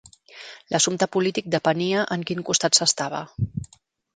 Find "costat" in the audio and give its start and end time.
2.51-2.81